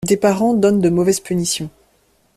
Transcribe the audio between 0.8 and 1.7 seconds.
de mauvaises punitions.